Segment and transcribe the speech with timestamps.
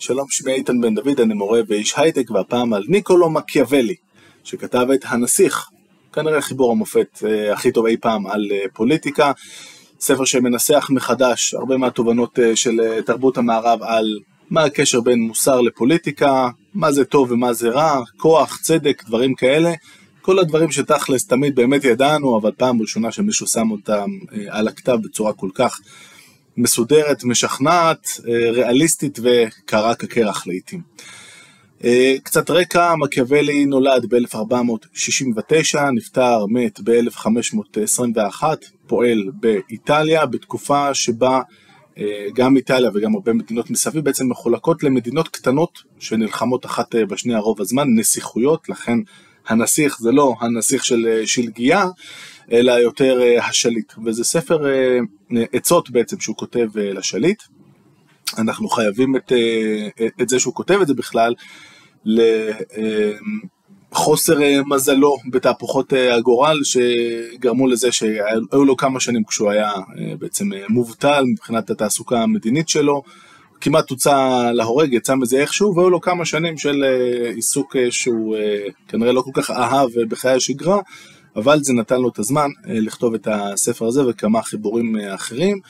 [0.00, 3.94] שלום, שמי איתן בן דוד, אני מורה ואיש הייטק, והפעם על ניקולו מקיאוולי,
[4.44, 5.68] שכתב את הנסיך,
[6.12, 9.32] כנראה חיבור המופת אה, הכי טוב אי פעם על אה, פוליטיקה,
[10.00, 14.18] ספר שמנסח מחדש הרבה מהתובנות אה, של אה, תרבות המערב על
[14.50, 19.72] מה הקשר בין מוסר לפוליטיקה, מה זה טוב ומה זה רע, כוח, צדק, דברים כאלה.
[20.22, 24.98] כל הדברים שתכלס תמיד באמת ידענו, אבל פעם ראשונה שמישהו שם אותם אה, על הכתב
[25.02, 25.80] בצורה כל כך
[26.62, 30.80] מסודרת, משכנעת, אה, ריאליסטית וקרה כקרח לעיתים.
[31.84, 38.42] אה, קצת רקע, מקיאוולי נולד ב-1469, נפטר, מת ב-1521,
[38.86, 41.40] פועל באיטליה, בתקופה שבה
[42.34, 47.88] גם איטליה וגם הרבה מדינות מסביב בעצם מחולקות למדינות קטנות שנלחמות אחת בשנייה רוב הזמן,
[47.94, 48.98] נסיכויות, לכן
[49.50, 51.86] הנסיך זה לא הנסיך של אה, שלגיה,
[52.52, 53.92] אלא יותר אה, השליט.
[54.04, 54.98] וזה ספר אה,
[55.52, 57.42] עצות בעצם שהוא כותב לשליט.
[58.38, 59.32] אנחנו חייבים את,
[60.20, 61.34] את זה שהוא כותב את זה בכלל
[63.92, 69.72] לחוסר מזלו בתהפוכות הגורל שגרמו לזה שהיו לו כמה שנים כשהוא היה
[70.18, 73.02] בעצם מובטל מבחינת התעסוקה המדינית שלו.
[73.60, 78.36] כמעט הוצא להורג, יצא מזה איכשהו, והיו לו כמה שנים של אה, עיסוק אה, שהוא
[78.36, 80.78] אה, כנראה לא כל כך אהב בחיי השגרה,
[81.36, 85.60] אבל זה נתן לו את הזמן לכתוב את הספר הזה וכמה חיבורים אחרים.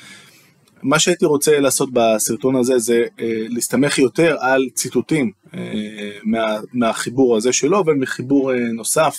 [0.83, 3.05] מה שהייתי רוצה לעשות בסרטון הזה זה
[3.49, 5.31] להסתמך יותר על ציטוטים
[6.23, 9.17] מה, מהחיבור הזה שלו ומחיבור נוסף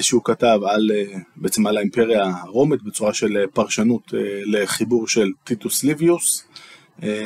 [0.00, 0.90] שהוא כתב על,
[1.36, 6.44] בעצם על האימפריה הרומית בצורה של פרשנות לחיבור של טיטוס ליביוס.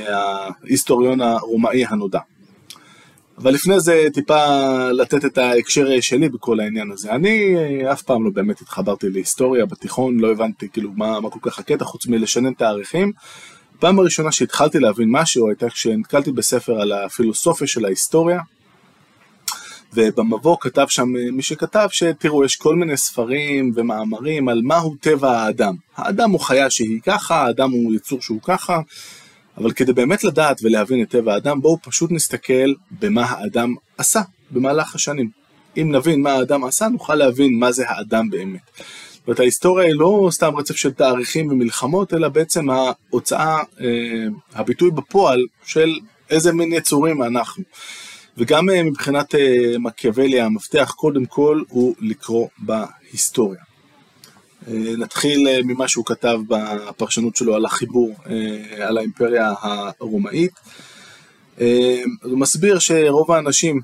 [0.07, 2.21] ההיסטוריון הרומאי הנודע.
[3.43, 4.45] אבל לפני זה טיפה
[4.91, 7.13] לתת את ההקשר שלי בכל העניין הזה.
[7.13, 7.57] אני
[7.93, 11.85] אף פעם לא באמת התחברתי להיסטוריה בתיכון, לא הבנתי כאילו מה, מה כל כך הקטע
[11.85, 13.13] חוץ מלשנן תאריכים.
[13.77, 18.41] הפעם הראשונה שהתחלתי להבין משהו הייתה כשנתקלתי בספר על הפילוסופיה של ההיסטוריה.
[19.95, 25.75] ובמבוא כתב שם מי שכתב שתראו יש כל מיני ספרים ומאמרים על מהו טבע האדם.
[25.97, 28.81] האדם הוא חיה שהיא ככה, האדם הוא יצור שהוא ככה,
[29.61, 34.95] אבל כדי באמת לדעת ולהבין את טבע האדם, בואו פשוט נסתכל במה האדם עשה במהלך
[34.95, 35.31] השנים.
[35.77, 38.61] אם נבין מה האדם עשה, נוכל להבין מה זה האדם באמת.
[38.77, 43.87] זאת אומרת, ההיסטוריה היא לא סתם רצף של תאריכים ומלחמות, אלא בעצם ההוצאה, אה,
[44.55, 45.99] הביטוי בפועל של
[46.31, 47.65] איזה מין יצורים אנחנו.
[48.37, 53.70] וגם אה, מבחינת אה, מקיאוולי, המפתח קודם כל הוא לקרוא בהיסטוריה.
[54.69, 60.53] אה, נתחיל אה, ממה שהוא כתב בפרשנות שלו על החיבור, אה, על האימפריה הרומאית.
[62.23, 63.81] הוא מסביר שרוב האנשים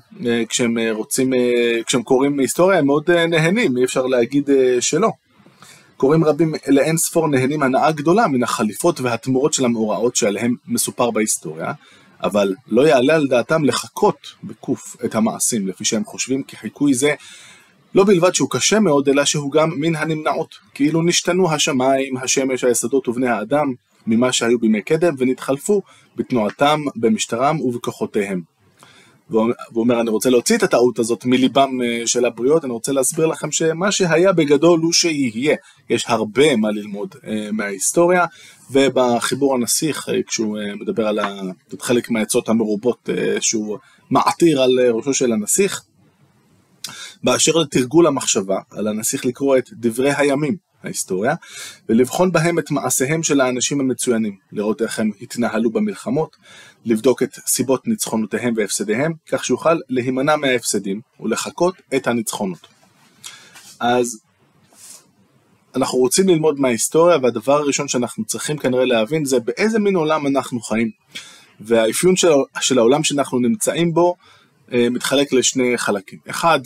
[0.49, 1.33] כשהם רוצים,
[1.85, 4.49] כשהם קוראים היסטוריה הם מאוד נהנים, אי אפשר להגיד
[4.79, 5.09] שלא.
[5.97, 11.73] קוראים רבים לאין ספור נהנים הנאה גדולה מן החליפות והתמורות של המאורעות שעליהם מסופר בהיסטוריה,
[12.23, 17.15] אבל לא יעלה על דעתם לחקות בקוף את המעשים לפי שהם חושבים כי חיקוי זה
[17.95, 23.07] לא בלבד שהוא קשה מאוד, אלא שהוא גם מן הנמנעות, כאילו נשתנו השמיים, השמש, היסודות
[23.07, 23.73] ובני האדם
[24.07, 25.81] ממה שהיו בימי קדם, ונתחלפו
[26.15, 28.41] בתנועתם, במשטרם ובכוחותיהם.
[29.29, 33.25] והוא אומר, אני רוצה להוציא את הטעות הזאת מליבם אה, של הבריות, אני רוצה להסביר
[33.25, 35.55] לכם שמה שהיה בגדול הוא שיהיה.
[35.89, 38.25] יש הרבה מה ללמוד uh, מההיסטוריה,
[38.71, 41.19] ובחיבור הנסיך, uh, כשהוא מדבר על
[41.79, 43.09] חלק מהעצות המרובות
[43.39, 43.77] שהוא
[44.09, 45.81] מעתיר על ראשו של הנסיך,
[47.23, 51.35] באשר לתרגול המחשבה, על הנסיך לקרוא את דברי הימים, ההיסטוריה,
[51.89, 56.35] ולבחון בהם את מעשיהם של האנשים המצוינים, לראות איך הם התנהלו במלחמות,
[56.85, 62.67] לבדוק את סיבות ניצחונותיהם והפסדיהם, כך שיוכל להימנע מההפסדים ולחקות את הניצחונות.
[63.79, 64.19] אז
[65.75, 70.59] אנחנו רוצים ללמוד מההיסטוריה, והדבר הראשון שאנחנו צריכים כנראה להבין זה באיזה מין עולם אנחנו
[70.59, 70.91] חיים.
[71.59, 72.27] והאפיון של,
[72.59, 74.15] של העולם שאנחנו נמצאים בו
[74.73, 76.19] אה, מתחלק לשני חלקים.
[76.29, 76.59] אחד,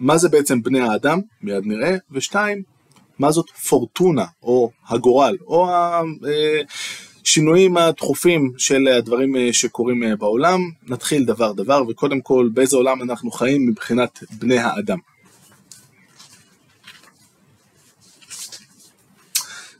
[0.00, 2.62] מה זה בעצם בני האדם, מיד נראה, ושתיים,
[3.18, 5.68] מה זאת פורטונה, או הגורל, או
[7.22, 10.60] השינויים הדחופים של הדברים אה, שקורים אה, בעולם.
[10.88, 14.98] נתחיל דבר דבר, וקודם כל, באיזה עולם אנחנו חיים מבחינת בני האדם.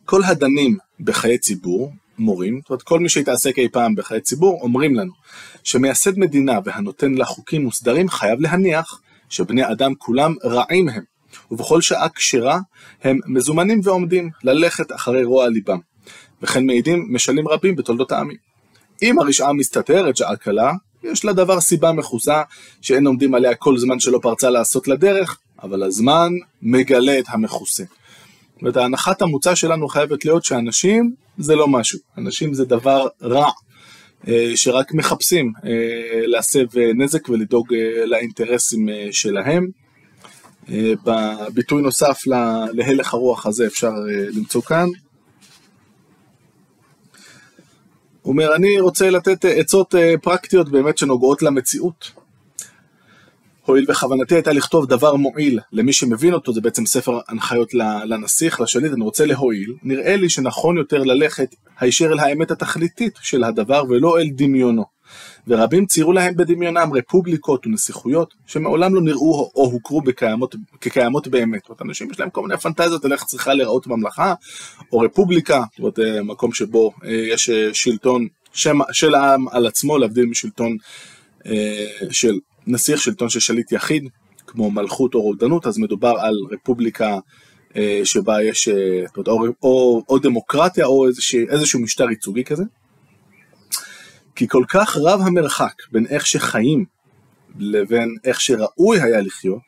[0.05, 4.95] כל הדנים בחיי ציבור, מורים, זאת אומרת כל מי שהתעסק אי פעם בחיי ציבור, אומרים
[4.95, 5.13] לנו
[5.65, 9.01] שמייסד מדינה והנותן לה חוקים מוסדרים חייב להניח
[9.31, 11.03] שבני אדם כולם רעים הם,
[11.51, 12.59] ובכל שעה כשרה
[13.03, 15.79] הם מזומנים ועומדים ללכת אחרי רוע ליבם.
[16.43, 18.37] וכן מעידים משלים רבים בתולדות העמים.
[19.03, 20.73] אם הרשעה מסתתרת שעה קלה,
[21.03, 22.43] יש לדבר סיבה מכוסה
[22.81, 27.85] שאין עומדים עליה כל זמן שלא פרצה לעשות לדרך, אבל הזמן מגלה את המכוסה.
[27.85, 33.51] זאת אומרת, ההנחת המוצא שלנו חייבת להיות שאנשים זה לא משהו, אנשים זה דבר רע.
[34.55, 35.53] שרק מחפשים
[36.27, 37.75] להסב נזק ולדאוג
[38.05, 39.67] לאינטרסים שלהם.
[41.05, 42.23] בביטוי נוסף
[42.73, 43.93] להלך הרוח הזה אפשר
[44.33, 44.89] למצוא כאן.
[48.23, 52.20] הוא אומר, אני רוצה לתת עצות פרקטיות באמת שנוגעות למציאות.
[53.71, 57.75] הואיל וכוונתי הייתה לכתוב דבר מועיל למי שמבין אותו, זה בעצם ספר הנחיות
[58.05, 63.45] לנסיך, לשליט, אני רוצה להועיל, נראה לי שנכון יותר ללכת הישר אל האמת התכליתית של
[63.45, 65.01] הדבר ולא אל דמיונו.
[65.49, 71.61] ורבים ציירו להם בדמיונם רפובליקות ונסיכויות שמעולם לא נראו או הוכרו בקיימות, כקיימות באמת.
[71.61, 74.35] זאת אומרת, אנשים יש להם כל מיני פנטזיות על איך צריכה להיראות ממלכה,
[74.93, 79.67] או רפובליקה, זאת אומרת, אה, מקום שבו אה, יש אה, שלטון שם, של העם על
[79.67, 80.77] עצמו, להבדיל משלטון
[82.11, 84.09] של נסיך שלטון של שליט יחיד,
[84.47, 87.19] כמו מלכות או רודנות, אז מדובר על רפובליקה
[87.77, 92.65] אה, שבה יש אה, או, או, או דמוקרטיה או איזשה, איזשהו משטר ייצוגי כזה.
[94.35, 96.85] כי כל כך רב המרחק בין איך שחיים
[97.59, 99.63] לבין איך שראוי היה לחיות,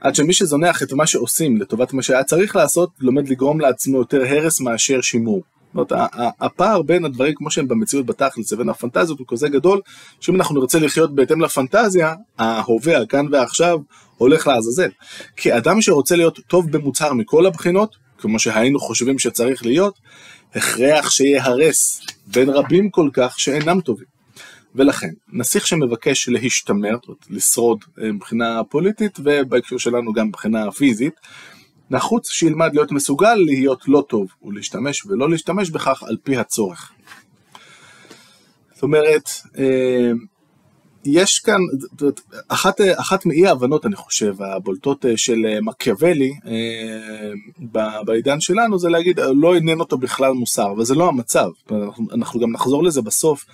[0.00, 4.22] עד שמי שזונח את מה שעושים לטובת מה שהיה צריך לעשות, לומד לגרום לעצמו יותר
[4.22, 5.42] הרס מאשר שימור.
[5.74, 9.80] זאת אומרת, הפער בין הדברים כמו שהם במציאות בתכלס לבין הפנטזיות הוא כזה גדול,
[10.20, 13.78] שאם אנחנו נרצה לחיות בהתאם לפנטזיה, ההווה, הכאן ועכשיו,
[14.16, 14.90] הולך לעזאזל.
[15.36, 19.98] כי אדם שרוצה להיות טוב במוצהר מכל הבחינות, כמו שהיינו חושבים שצריך להיות,
[20.54, 24.06] הכרח שיהרס בין רבים כל כך שאינם טובים.
[24.74, 26.96] ולכן, נסיך שמבקש להשתמר,
[27.30, 31.14] לשרוד אה, מבחינה פוליטית, ובהקשר שלנו גם מבחינה פיזית,
[31.90, 36.92] נחוץ שילמד להיות מסוגל להיות לא טוב ולהשתמש ולא להשתמש בכך על פי הצורך.
[38.74, 40.10] זאת אומרת, אה,
[41.04, 41.60] יש כאן,
[42.48, 49.20] אחת, אחת מאי ההבנות אני חושב הבולטות אה, של מקיאוולי אה, בעידן שלנו זה להגיד
[49.34, 51.48] לא עניין אותו בכלל מוסר, אבל זה לא המצב,
[52.14, 53.44] אנחנו גם נחזור לזה בסוף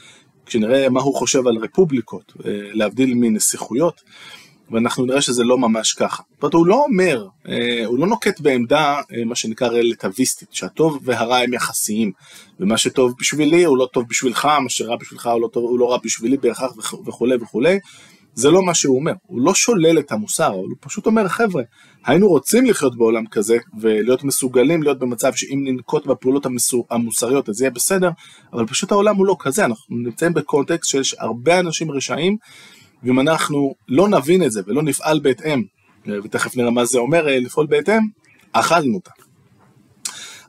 [0.47, 2.33] כשנראה מה הוא חושב על רפובליקות,
[2.73, 4.03] להבדיל מנסיכויות.
[4.71, 6.23] ואנחנו נראה שזה לא ממש ככה.
[6.35, 10.99] זאת אומרת, הוא לא אומר, אה, הוא לא נוקט בעמדה, אה, מה שנקרא רלטביסטית, שהטוב
[11.03, 12.13] והרע הם יחסיים,
[12.61, 15.91] ומה שטוב בשבילי הוא לא טוב בשבילך, מה שרע בשבילך הוא לא, טוב, הוא לא
[15.93, 16.73] רע בשבילי בהכרח
[17.07, 17.79] וכולי וכולי.
[18.35, 21.63] זה לא מה שהוא אומר, הוא לא שולל את המוסר, אבל הוא פשוט אומר, חבר'ה,
[22.07, 27.61] היינו רוצים לחיות בעולם כזה, ולהיות מסוגלים להיות במצב שאם ננקוט בפעולות המסור, המוסריות אז
[27.61, 28.11] יהיה בסדר,
[28.53, 32.37] אבל פשוט העולם הוא לא כזה, אנחנו נמצאים בקונטקסט שיש הרבה אנשים רשעים
[33.03, 35.63] ואם אנחנו לא נבין את זה ולא נפעל בהתאם,
[36.07, 38.03] ותכף נראה מה זה אומר אה, לפעול בהתאם,
[38.53, 39.11] אכלנו אותה.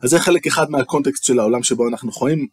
[0.01, 2.47] אז זה חלק אחד מהקונטקסט של העולם שבו אנחנו חיים,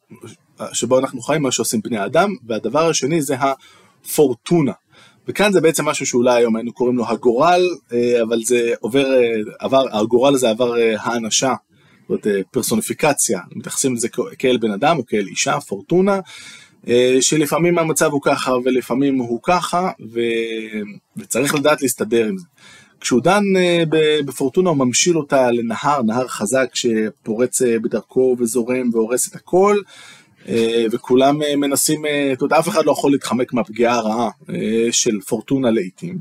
[0.73, 4.73] שבו אנחנו חיים, מה שעושים בני האדם, והדבר השני זה הפורטונה.
[5.29, 7.63] וכאן זה בעצם משהו שאולי היום היינו קוראים לו הגורל,
[7.93, 11.55] אה, אבל זה עובר, אה, עבר, הגורל הזה עבר האנשה,
[12.09, 14.09] זאת פרסוניפיקציה, מתייחסים לזה
[14.39, 16.21] כאל בן אדם או כאל אישה, פורטונה,
[17.21, 20.21] שלפעמים המצב הוא ככה ולפעמים הוא ככה, ו...
[21.17, 22.45] וצריך לדעת להסתדר עם זה.
[23.01, 23.83] כשהוא דן אה,
[24.27, 29.77] בפורטונה הוא ממשיל אותה לנהר, נהר חזק שפורץ אה, בדרכו וזורם והורס את הכל,
[30.91, 32.03] וכולם מנסים,
[32.33, 34.31] אתה יודע, אף אחד לא יכול להתחמק מהפגיעה הרעה
[34.91, 36.19] של פורטונה לעיתים.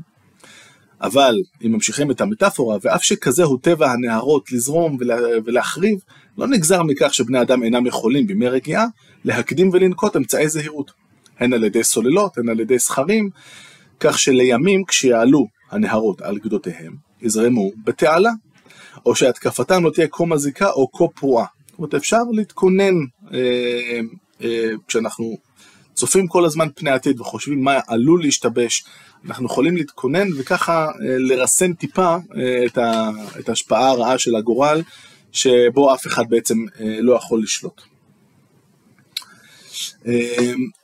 [1.00, 4.98] אבל אם ממשיכים את המטאפורה, ואף שכזה הוא טבע הנהרות לזרום
[5.44, 5.98] ולהחריב,
[6.38, 8.86] לא נגזר מכך שבני אדם אינם יכולים בימי רגיעה
[9.24, 10.90] להקדים ולנקוט אמצעי זהירות,
[11.38, 13.30] הן על ידי סוללות, הן על ידי סכרים,
[14.00, 18.30] כך שלימים כשיעלו הנהרות על גדותיהם, יזרמו בתעלה,
[19.06, 21.46] או שהתקפתם לא תהיה כה מזיקה או כה פרועה.
[21.70, 22.94] זאת אומרת, אפשר להתכונן
[23.32, 24.00] אה,
[24.42, 25.36] אה, כשאנחנו
[25.94, 28.84] צופים כל הזמן פני עתיד וחושבים מה עלול להשתבש,
[29.26, 34.82] אנחנו יכולים להתכונן וככה אה, לרסן טיפה אה, את, ה, את ההשפעה הרעה של הגורל,
[35.32, 37.93] שבו אף אחד בעצם אה, לא יכול לשלוט.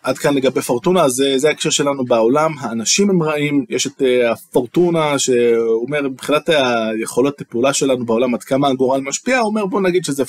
[0.03, 5.83] עד כאן לגבי פורטונה, זה, ההקשר שלנו בעולם, האנשים הם רעים, יש את הפורטונה שהוא
[5.87, 10.23] אומר מבחינת היכולות הפעולה שלנו בעולם עד כמה הגורל משפיע, הוא אומר בוא נגיד שזה
[10.23, 10.27] 50-50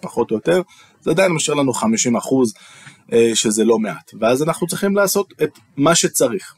[0.00, 0.62] פחות או יותר,
[1.00, 2.54] זה עדיין משאיר לנו 50 אחוז
[3.34, 6.54] שזה לא מעט, ואז אנחנו צריכים לעשות את מה שצריך.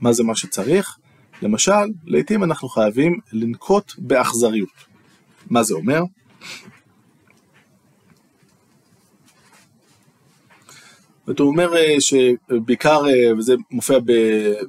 [0.00, 0.96] מה זה מה שצריך?
[1.42, 1.72] למשל,
[2.04, 4.68] לעתים אנחנו חייבים לנקוט באכזריות.
[5.50, 6.00] מה זה אומר?
[11.30, 13.98] ואתה אומר אה, שבעיקר, אה, וזה מופיע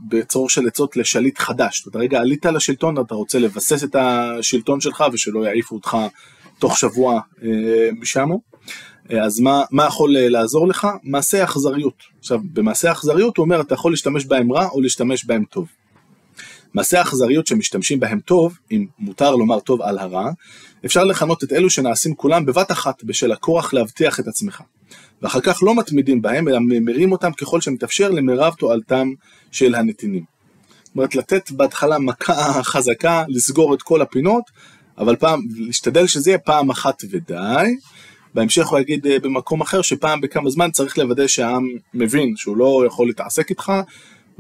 [0.09, 5.03] בצורך של עצות לשליט חדש, אתה רגע עלית לשלטון, אתה רוצה לבסס את השלטון שלך
[5.13, 5.97] ושלא יעיפו אותך
[6.59, 8.29] תוך שבוע אה, משם,
[9.09, 10.87] אז מה, מה יכול לעזור לך?
[11.03, 12.03] מעשה אכזריות.
[12.19, 15.67] עכשיו, במעשה אכזריות הוא אומר, אתה יכול להשתמש בהם רע או להשתמש בהם טוב.
[16.73, 20.29] מעשי האכזריות שמשתמשים בהם טוב, אם מותר לומר טוב על הרע,
[20.85, 24.61] אפשר לכנות את אלו שנעשים כולם בבת אחת בשל הכורח להבטיח את עצמך.
[25.21, 29.09] ואחר כך לא מתמידים בהם, אלא ממירים אותם ככל שמתאפשר למרב תועלתם
[29.51, 30.23] של הנתינים.
[30.83, 34.43] זאת אומרת, לתת בהתחלה מכה חזקה, לסגור את כל הפינות,
[34.97, 37.75] אבל פעם, להשתדל שזה יהיה פעם אחת ודי.
[38.33, 42.83] בהמשך הוא יגיד אה, במקום אחר שפעם בכמה זמן צריך לוודא שהעם מבין שהוא לא
[42.87, 43.71] יכול להתעסק איתך,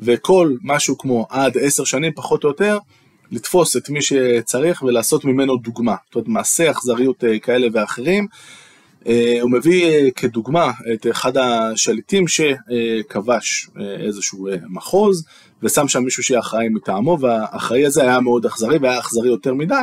[0.01, 2.77] וכל משהו כמו עד עשר שנים פחות או יותר,
[3.31, 5.95] לתפוס את מי שצריך ולעשות ממנו דוגמה.
[6.05, 8.27] זאת אומרת, מעשי אכזריות אה, כאלה ואחרים.
[9.07, 13.67] אה, הוא מביא כדוגמה את אחד השליטים שכבש
[13.99, 15.25] איזשהו מחוז,
[15.63, 19.75] ושם שם מישהו שיהיה אחראי מטעמו, והאחראי הזה היה מאוד אכזרי, והיה אכזרי יותר מדי,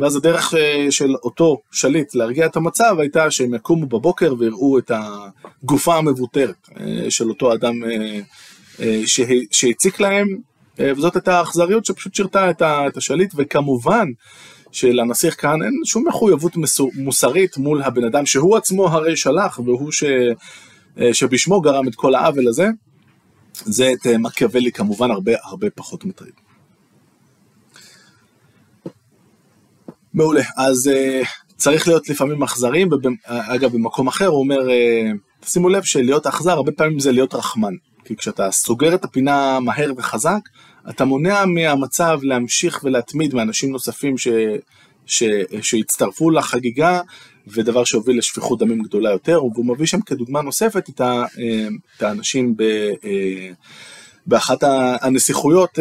[0.00, 4.90] ואז הדרך אה, של אותו שליט להרגיע את המצב הייתה שהם יקומו בבוקר ויראו את
[4.94, 7.74] הגופה המבוטרת אה, של אותו אדם
[8.80, 9.02] אה,
[9.50, 10.26] שהציק להם,
[10.78, 14.08] וזאת הייתה האכזריות שפשוט שירתה את השליט, וכמובן
[14.72, 16.52] שלנסיך כאן אין שום מחויבות
[16.94, 20.04] מוסרית מול הבן אדם שהוא עצמו הרי שלח, והוא ש...
[21.12, 22.68] שבשמו גרם את כל העוול הזה.
[23.64, 26.32] זה את מקיאוולי כמובן הרבה הרבה פחות מטריד.
[30.14, 32.88] מעולה, אז uh, צריך להיות לפעמים אכזרים,
[33.24, 37.72] אגב במקום אחר הוא אומר, uh, שימו לב שלהיות אכזר הרבה פעמים זה להיות רחמן,
[38.08, 40.40] כי כשאתה סוגר את הפינה מהר וחזק,
[40.90, 44.28] אתה מונע מהמצב להמשיך ולהתמיד מאנשים נוספים ש,
[45.06, 45.22] ש,
[45.62, 47.00] שהצטרפו לחגיגה,
[47.46, 52.02] ודבר שהוביל לשפיכות דמים גדולה יותר, והוא מביא שם כדוגמה נוספת את, ה, אה, את
[52.02, 52.64] האנשים ב,
[54.26, 54.58] באחת
[55.00, 55.78] הנסיכויות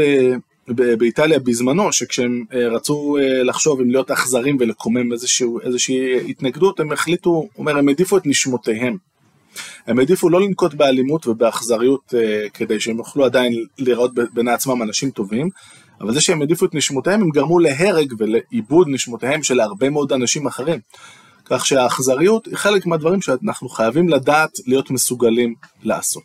[0.67, 5.13] באיטליה בזמנו, שכשהם אה, רצו אה, לחשוב אם להיות אכזרים ולקומם
[5.63, 8.98] איזושהי התנגדות, הם החליטו, אומר, הם העדיפו את נשמותיהם.
[9.88, 15.12] הם העדיפו לא לנקוט באלימות ובאכזריות אה, כדי שהם יוכלו עדיין לראות בין עצמם אנשים
[15.12, 15.50] טובים,
[16.01, 20.48] אבל זה שהם העדיפו את נשמותיהם, הם גרמו להרג ולעיבוד נשמותיהם של הרבה מאוד אנשים
[20.48, 20.80] אחרים.
[21.46, 26.24] כך שהאכזריות היא חלק מהדברים שאנחנו חייבים לדעת להיות מסוגלים לעשות.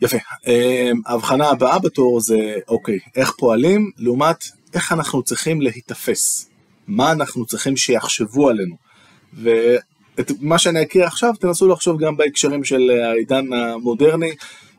[0.00, 0.16] יפה.
[0.46, 6.50] אמ, ההבחנה הבאה בתור זה, אוקיי, איך פועלים, לעומת איך אנחנו צריכים להיתפס.
[6.86, 8.76] מה אנחנו צריכים שיחשבו עלינו.
[10.18, 14.32] ואת מה שאני אקריא עכשיו, תנסו לחשוב גם בהקשרים של העידן המודרני,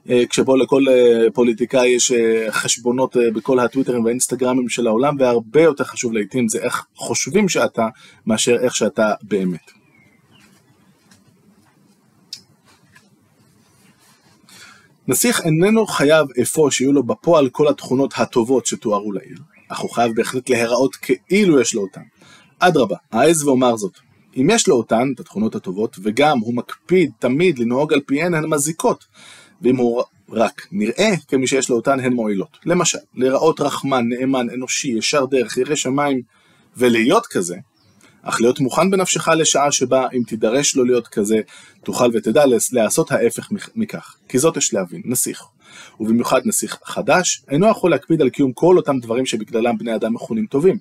[0.09, 5.83] אה, כשבו לכל אה, פוליטיקאי יש אה, חשבונות בכל הטוויטרים והאינסטגרמים של העולם, והרבה יותר
[5.83, 7.87] חשוב לעיתים זה איך חושבים שאתה,
[8.25, 9.71] מאשר איך שאתה באמת.
[15.07, 19.37] נסיך איננו חייב אפוא שיהיו לו בפועל כל התכונות הטובות שתוארו לעיל,
[19.69, 22.01] אך הוא חייב בהחלט להיראות כאילו יש לו אותן.
[22.59, 24.06] אדרבה, העז ואומר זאת.
[24.37, 28.45] אם יש לו אותן, את התכונות הטובות, וגם הוא מקפיד תמיד לנהוג על פיהן, הן
[28.45, 29.05] מזיקות.
[29.61, 32.57] ואם הוא רק נראה כמי שיש לו אותן, הן מועילות.
[32.65, 36.21] למשל, להיראות רחמן, נאמן, אנושי, ישר דרך, ירא שמיים,
[36.77, 37.55] ולהיות כזה,
[38.21, 41.41] אך להיות מוכן בנפשך לשעה שבה אם תידרש לו להיות כזה,
[41.83, 44.15] תוכל ותדע לעשות ההפך מכך.
[44.29, 45.43] כי זאת יש להבין, נסיך.
[45.99, 50.45] ובמיוחד נסיך חדש, אינו יכול להקפיד על קיום כל אותם דברים שבגללם בני אדם מכונים
[50.45, 50.77] טובים.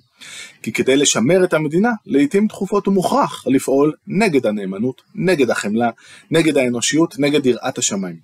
[0.61, 5.89] כי כדי לשמר את המדינה, לעיתים תכופות הוא מוכרח לפעול נגד הנאמנות, נגד החמלה,
[6.31, 8.15] נגד האנושיות, נגד יראת השמיים.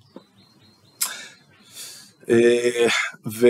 [2.30, 2.88] אה,
[3.26, 3.48] ו...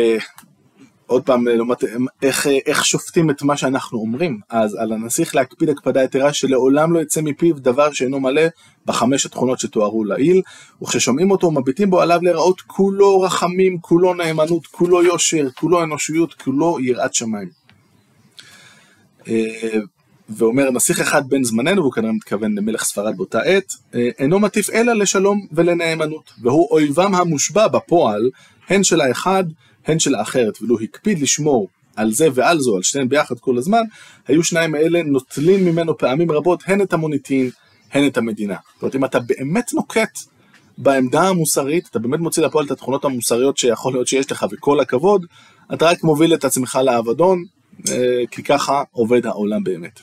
[1.07, 1.83] עוד פעם, לעומת
[2.21, 6.99] איך, איך שופטים את מה שאנחנו אומרים, אז על הנסיך להקפיד הקפדה יתרה שלעולם לא
[6.99, 8.41] יצא מפיו דבר שאינו מלא
[8.85, 10.41] בחמש התכונות שתוארו לעיל,
[10.81, 16.79] וכששומעים אותו מביטים בו עליו להיראות כולו רחמים, כולו נאמנות, כולו יושר, כולו אנושיות, כולו
[16.79, 17.49] יראת שמיים.
[19.27, 19.79] אה,
[20.29, 24.69] ואומר נסיך אחד בן זמננו, והוא כנראה מתכוון למלך ספרד באותה עת, אה, אינו מטיף
[24.69, 28.29] אלא לשלום ולנאמנות, והוא אויבם המושבע בפועל,
[28.69, 29.43] הן של האחד
[29.85, 33.81] הן של האחרת, ולו הקפיד לשמור על זה ועל זו, על שניהם ביחד כל הזמן,
[34.27, 37.49] היו שניים האלה נוטלים ממנו פעמים רבות הן את המוניטין,
[37.91, 38.55] הן את המדינה.
[38.73, 40.19] זאת אומרת, אם אתה באמת נוקט
[40.77, 45.25] בעמדה המוסרית, אתה באמת מוציא לפועל את התכונות המוסריות שיכול להיות שיש לך, וכל הכבוד,
[45.73, 47.43] אתה רק מוביל את עצמך לאבדון,
[47.89, 49.99] אה, כי ככה עובד העולם באמת.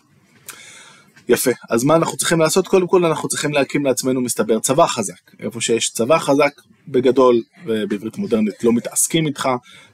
[1.31, 2.69] יפה, אז מה אנחנו צריכים לעשות?
[2.69, 5.31] קודם כל אנחנו צריכים להקים לעצמנו מסתבר צבא חזק.
[5.41, 6.53] איפה שיש צבא חזק,
[6.89, 9.49] בגדול, ובעברית מודרנית לא מתעסקים איתך,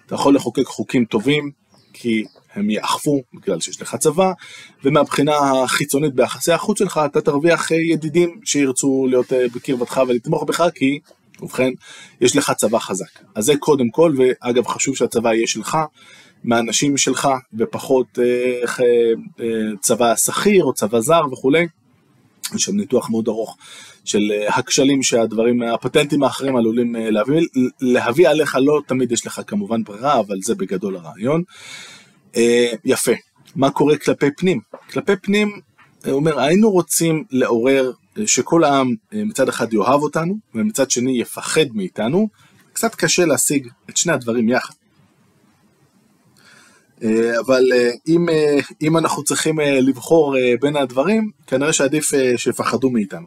[0.06, 1.50] אתה יכול לחוקק חוקים טובים,
[1.92, 2.24] כי
[2.54, 4.32] הם יאכפו בגלל שיש לך צבא,
[4.84, 10.64] ומהבחינה החיצונית ביחסי החוץ שלך אתה תרוויח אה, ידידים שירצו להיות אה, בקרבתך ולתמוך בך,
[10.74, 10.98] כי
[11.42, 11.70] ובכן,
[12.20, 13.20] יש לך צבא חזק.
[13.34, 15.78] אז זה קודם כל, ואגב חשוב שהצבא יהיה שלך,
[16.46, 18.84] מהאנשים שלך, ופחות אה,
[19.40, 19.46] אה,
[19.80, 21.66] צבא שכיר או צבא זר וכולי.
[22.54, 23.56] יש שם ניתוח מאוד ארוך
[24.04, 27.46] של הכשלים שהדברים, הפטנטים האחרים עלולים להביא,
[27.80, 31.42] להביא עליך, לא תמיד יש לך כמובן ברירה, אבל זה בגדול הרעיון.
[32.84, 33.12] יפה.
[33.56, 34.60] מה קורה כלפי פנים?
[34.90, 35.60] כלפי פנים,
[36.04, 37.92] הוא אומר, היינו רוצים לעורר
[38.26, 42.28] שכל העם מצד אחד יאהב אותנו, ומצד שני יפחד מאיתנו,
[42.72, 44.74] קצת קשה להשיג את שני הדברים יחד.
[47.04, 53.26] אה, אבל אה, אם, אה, אם אנחנו צריכים לבחור בין הדברים, כנראה שעדיף שיפחדו מאיתנו.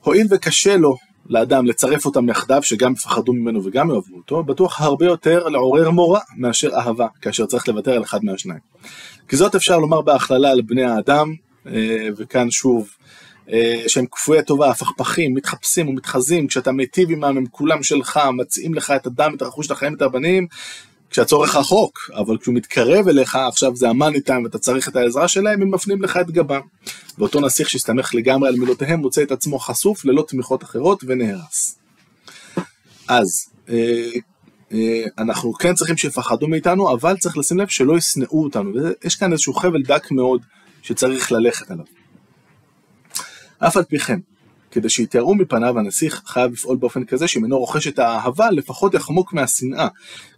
[0.00, 5.06] הואיל וקשה לו לאדם לצרף אותם יחדיו, שגם יפחדו ממנו וגם יאהבו אותו, בטוח הרבה
[5.06, 8.60] יותר לעורר מורא מאשר אהבה, כאשר צריך לוותר על אחד מהשניים.
[9.28, 11.34] כי זאת אפשר לומר בהכללה על בני האדם,
[12.16, 12.88] וכאן שוב
[13.86, 19.06] שהם כפויי טובה, הפכפכים, מתחפשים ומתחזים, כשאתה מיטיב עמם הם כולם שלך, מציעים לך את
[19.06, 20.46] הדם, את הרכוש, את החיים, את הבנים,
[21.12, 25.62] כשהצורך רחוק, אבל כשהוא מתקרב אליך, עכשיו זה המאני טיים ואתה צריך את העזרה שלהם,
[25.62, 26.60] הם מפנים לך את גבם.
[27.18, 31.78] ואותו נסיך שהסתמך לגמרי על מילותיהם, מוצא את עצמו חשוף ללא תמיכות אחרות ונהרס.
[33.08, 34.10] אז, אה,
[34.72, 39.32] אה, אנחנו כן צריכים שיפחדו מאיתנו, אבל צריך לשים לב שלא ישנאו אותנו, ויש כאן
[39.32, 40.42] איזשהו חבל דק מאוד
[40.82, 41.84] שצריך ללכת עליו.
[43.66, 44.18] אף על פי כן,
[44.70, 49.32] כדי שיתארו מפניו הנסיך חייב לפעול באופן כזה שאם אינו רוכש את האהבה לפחות יחמוק
[49.32, 49.88] מהשנאה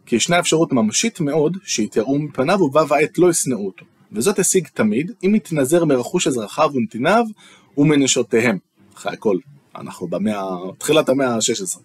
[0.06, 3.84] כי ישנה אפשרות ממשית מאוד שיתארו מפניו ובה ועת לא ישנאו אותו.
[4.12, 7.24] וזאת השיג תמיד אם יתנזר מרכוש אזרחיו ונתיניו
[7.78, 8.58] ומנשותיהם.
[8.96, 9.36] אחרי הכל
[9.76, 10.42] אנחנו במאה,
[10.78, 11.78] תחילת המאה ה-16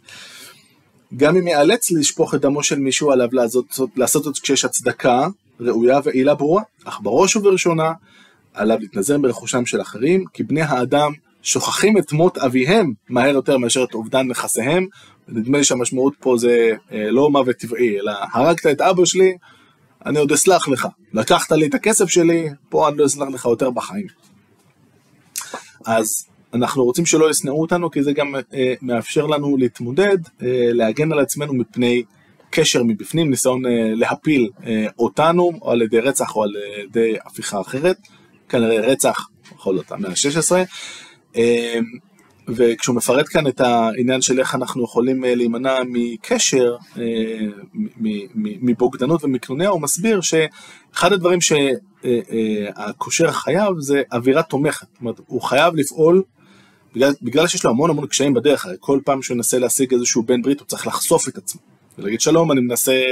[1.17, 3.65] גם אם ייאלץ לשפוך את דמו של מישהו עליו לעשות,
[3.95, 5.27] לעשות זאת כשיש הצדקה
[5.59, 7.93] ראויה ועילה ברורה אך בראש ובראשונה
[8.53, 11.11] עליו להתנזר מרכושם של אחרים כי בני האדם
[11.43, 14.87] שוכחים את מות אביהם מהר יותר מאשר את אובדן נכסיהם.
[15.27, 19.37] נדמה לי שהמשמעות פה זה אה, לא מוות טבעי, אלא הרגת את אבא שלי,
[20.05, 20.87] אני עוד אסלח לך.
[21.13, 24.07] לקחת לי את הכסף שלי, פה אני לא אסלח לך יותר בחיים.
[25.85, 31.11] אז אנחנו רוצים שלא ישנאו אותנו, כי זה גם אה, מאפשר לנו להתמודד, אה, להגן
[31.11, 32.03] על עצמנו מפני
[32.49, 33.61] קשר מבפנים, ניסיון
[33.95, 34.49] להפיל
[34.99, 36.51] אותנו, או על ידי רצח או על
[36.83, 37.97] ידי הפיכה אחרת,
[38.49, 40.65] כנראה רצח, יכול להיות המאה ה-16.
[41.35, 41.83] אמ,
[42.55, 47.03] וכשהוא מפרט כאן את העניין של איך אנחנו יכולים אה, להימנע מקשר, אה,
[48.61, 54.87] מבוגדנות ומקנוניה, הוא מסביר שאחד הדברים שהקושר אה, חייב זה אווירה תומכת.
[54.93, 56.23] זאת אומרת, הוא חייב לפעול,
[56.95, 60.23] בגלל, בגלל שיש לו המון המון קשיים בדרך, הרי כל פעם שהוא ינסה להשיג איזשהו
[60.23, 61.61] בן ברית הוא צריך לחשוף את עצמו.
[61.97, 63.03] ולהגיד שלום, אני מנסה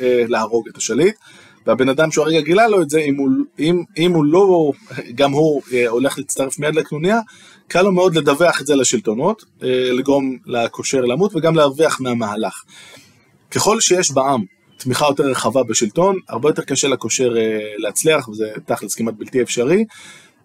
[0.00, 1.14] להרוג את השליט.
[1.66, 4.72] והבן אדם שהוא הרגע גילה לו את זה, אם הוא, אם, אם הוא לא,
[5.14, 7.20] גם הוא הולך להצטרף מיד לקנוניה,
[7.68, 12.64] קל לו מאוד לדווח את זה לשלטונות, אה, לגרום לקושר למות וגם להרוויח מהמהלך.
[13.50, 14.44] ככל שיש בעם
[14.76, 19.84] תמיכה יותר רחבה בשלטון, הרבה יותר קשה לקושר אה, להצליח, וזה תכלס כמעט בלתי אפשרי,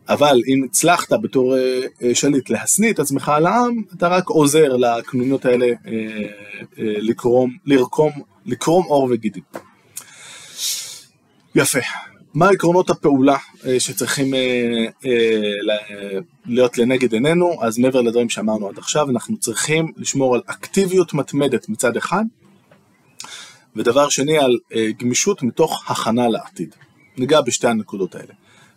[0.10, 5.46] אבל אם הצלחת בתור אה, שליט להשניא את עצמך על העם, אתה רק עוזר לקנוניות
[5.46, 5.68] האלה
[6.78, 8.12] לקרום, לרקום,
[8.46, 9.44] לקרום עור וגידים.
[11.56, 12.11] יפה.
[12.34, 14.40] מה עקרונות הפעולה אה, שצריכים אה,
[15.06, 17.64] אה, להיות לנגד עינינו?
[17.64, 22.24] אז מעבר לדברים שאמרנו עד עכשיו, אנחנו צריכים לשמור על אקטיביות מתמדת מצד אחד,
[23.76, 24.58] ודבר שני על
[25.00, 26.76] גמישות מתוך הכנה לעתיד.
[27.18, 28.34] ניגע בשתי הנקודות האלה.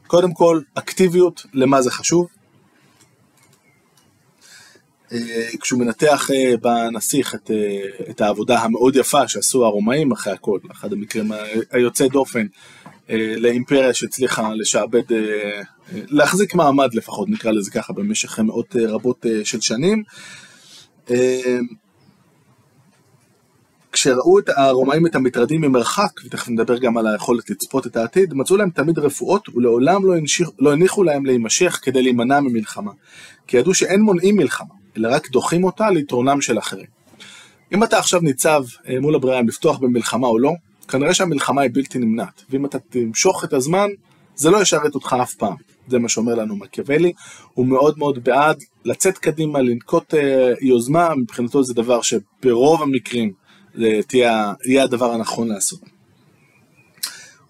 [0.06, 2.26] קודם כל, אקטיביות, למה זה חשוב?
[5.60, 6.28] כשהוא מנתח
[6.60, 7.50] בנסיך את,
[8.10, 11.32] את העבודה המאוד יפה שעשו הרומאים אחרי הכל, אחד המקרים
[11.70, 12.46] היוצא דופן
[13.10, 15.62] לאימפריה שהצליחה לשעבד, אה, אה,
[16.08, 20.02] להחזיק מעמד לפחות, נקרא לזה ככה, במשך מאות רבות של שנים.
[23.92, 28.56] כשראו את הרומאים את המטרדים ממרחק, ותכף נדבר גם על היכולת לצפות את העתיד, מצאו
[28.56, 32.90] להם תמיד רפואות ולעולם לא, הנשיך, לא הניחו להם להימשך כדי להימנע ממלחמה.
[33.46, 36.86] כי ידעו שאין מונעים מלחמה, אלא רק דוחים אותה ליתרונם של אחרים.
[37.72, 38.64] אם אתה עכשיו ניצב
[39.00, 40.52] מול הבריאה אם לפתוח במלחמה או לא,
[40.88, 43.88] כנראה שהמלחמה היא בלתי נמנעת, ואם אתה תמשוך את הזמן,
[44.36, 45.54] זה לא ישרת אותך אף פעם.
[45.88, 47.12] זה מה שאומר לנו מקיאוולי,
[47.54, 50.16] הוא מאוד מאוד בעד לצאת קדימה, לנקוט uh,
[50.60, 53.32] יוזמה, מבחינתו זה דבר שברוב המקרים
[53.82, 55.80] אה, תהיה, יהיה הדבר הנכון לעשות.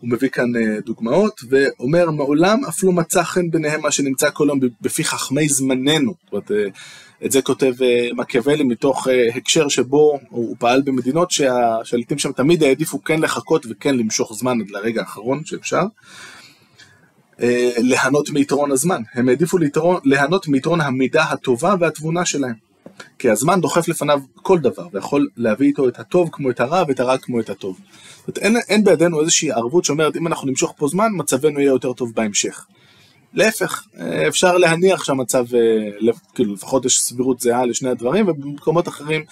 [0.00, 4.46] הוא מביא כאן uh, דוגמאות, ואומר, מעולם אף לא מצא חן ביניהם מה שנמצא כל
[4.48, 6.14] יום בפי חכמי זמננו.
[6.24, 6.76] זאת אומרת, uh,
[7.24, 12.62] את זה כותב אה, מקיאוולי מתוך אה, הקשר שבו הוא פעל במדינות שהשליטים שם תמיד
[12.62, 15.82] העדיפו כן לחכות וכן למשוך זמן עד לרגע האחרון שאפשר.
[17.40, 19.58] אה, ליהנות מיתרון הזמן, הם העדיפו
[20.04, 22.54] ליהנות מיתרון המידה הטובה והתבונה שלהם.
[23.18, 27.00] כי הזמן דוחף לפניו כל דבר, ויכול להביא איתו את הטוב כמו את הרע ואת
[27.00, 27.80] הרע כמו את הטוב.
[28.26, 31.68] זאת אומרת, אין, אין בידינו איזושהי ערבות שאומרת אם אנחנו נמשוך פה זמן, מצבנו יהיה
[31.68, 32.66] יותר טוב בהמשך.
[33.34, 33.86] להפך,
[34.28, 35.44] אפשר להניח שהמצב,
[36.34, 39.24] כאילו לפחות יש סבירות זהה לשני הדברים, ובמקומות אחרים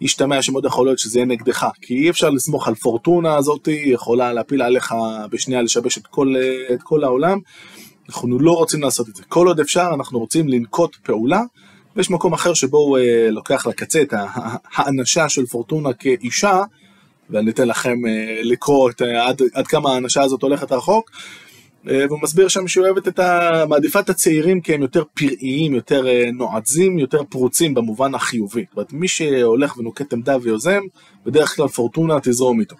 [0.00, 3.94] ישתמע שמאוד יכול להיות שזה יהיה נגדך, כי אי אפשר לסמוך על פורטונה הזאת, היא
[3.94, 4.94] יכולה להפיל עליך
[5.30, 6.34] בשנייה לשבש את כל,
[6.74, 7.38] את כל העולם.
[8.10, 9.22] אנחנו לא רוצים לעשות את זה.
[9.28, 11.42] כל עוד אפשר, אנחנו רוצים לנקוט פעולה,
[11.96, 14.14] ויש מקום אחר שבו הוא אה, לוקח לקצה את
[14.74, 16.62] האנשה של פורטונה כאישה,
[17.30, 21.10] ואני אתן לכם אה, לקרוא את, אה, עד, עד כמה האנשה הזאת הולכת רחוק.
[21.88, 23.64] אה, והוא מסביר שם שהיא אוהבת את ה...
[23.68, 28.64] מעדיפה את הצעירים כי הם יותר פראיים, יותר אה, נועזים, יותר פרוצים במובן החיובי.
[28.68, 30.80] זאת אומרת, מי שהולך ונוקט עמדה ויוזם,
[31.26, 32.76] בדרך כלל פורטונה תזרום איתו.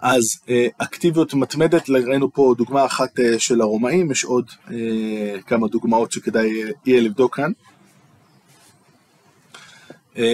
[0.00, 4.50] אז אה, אקטיביות מתמדת, ראינו פה דוגמה אחת של הרומאים, יש עוד
[5.46, 6.50] כמה דוגמאות שכדאי
[6.86, 7.52] יהיה לבדוק כאן.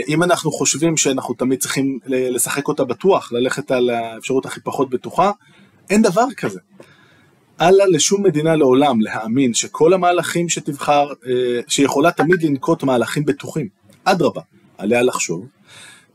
[0.09, 5.31] אם אנחנו חושבים שאנחנו תמיד צריכים לשחק אותה בטוח, ללכת על האפשרות הכי פחות בטוחה,
[5.91, 6.61] אין דבר כזה.
[7.61, 11.09] אל לה לשום מדינה לעולם להאמין שכל המהלכים שתבחר,
[11.69, 13.69] שיכולה תמיד לנקוט מהלכים בטוחים.
[14.05, 14.41] אדרבה,
[14.79, 15.47] עליה לחשוב,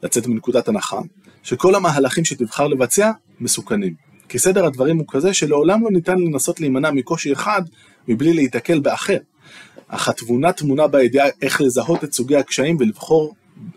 [0.04, 0.99] לצאת מנקודת הנחה,
[1.43, 3.93] שכל המהלכים שתבחר לבצע מסוכנים.
[4.30, 7.62] כי סדר הדברים הוא כזה שלעולם לא ניתן לנסות להימנע מקושי אחד
[8.08, 9.17] מבלי להיתקל באחר.
[9.88, 13.36] אך התבונה טמונה בידיעה איך לזהות את סוגי הקשיים ולבחור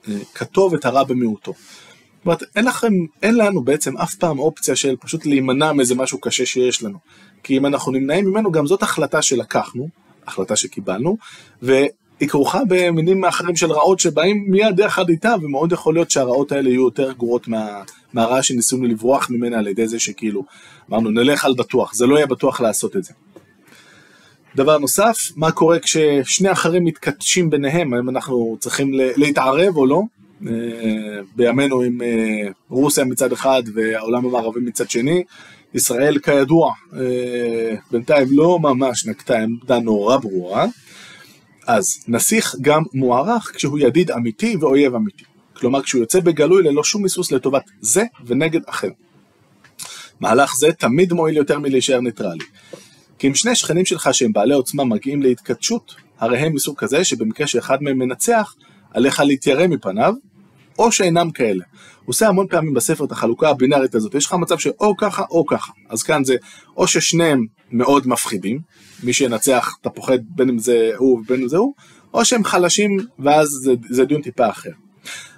[0.09, 1.53] אה, כטוב את הרע במיעוטו.
[1.53, 6.20] זאת אומרת, אין לכם, אין לנו בעצם אף פעם אופציה של פשוט להימנע מאיזה משהו
[6.20, 6.98] קשה שיש לנו.
[7.45, 9.89] כי אם אנחנו נמנעים ממנו, גם זאת החלטה שלקחנו,
[10.27, 11.17] החלטה שקיבלנו,
[12.21, 16.69] היא כרוכה במינים אחרים של רעות שבאים מיד יחד איתה, ומאוד יכול להיות שהרעות האלה
[16.69, 20.45] יהיו יותר גרועות מה, מהרעה שניסינו לברוח ממנה על ידי זה שכאילו,
[20.91, 23.13] אמרנו נלך על בטוח, זה לא יהיה בטוח לעשות את זה.
[24.57, 30.03] דבר נוסף, מה קורה כששני אחרים מתכתשים ביניהם, האם אנחנו צריכים להתערב או לא?
[30.47, 35.25] אה, בימינו עם אה, רוסיה מצד אחד והעולם המערבי מצד שני,
[35.75, 40.67] ישראל כידוע אה, בינתיים לא ממש נקטה עמדה נורא ברורה.
[41.67, 45.25] אז נסיך גם מוערך כשהוא ידיד אמיתי ואויב אמיתי.
[45.53, 48.89] כלומר כשהוא יוצא בגלוי ללא שום היסוס לטובת זה ונגד אחר.
[50.21, 52.45] מהלך זה תמיד מועיל יותר מלהישאר ניטרלי.
[53.19, 57.47] כי אם שני שכנים שלך שהם בעלי עוצמה מגיעים להתכתשות, הרי הם מסוג כזה שבמקרה
[57.47, 58.55] שאחד מהם מנצח,
[58.91, 60.15] עליך להתיירא מפניו,
[60.79, 61.65] או שאינם כאלה.
[61.99, 65.47] הוא עושה המון פעמים בספר את החלוקה הבינארית הזאת, יש לך מצב שאו ככה או
[65.47, 65.73] ככה.
[65.89, 66.37] אז כאן זה
[66.77, 68.61] או ששניהם מאוד מפחידים,
[69.03, 71.75] מי שינצח אתה פוחד בין אם זה הוא ובין אם זה הוא,
[72.15, 74.71] או שהם חלשים ואז זה, זה דיון טיפה אחר.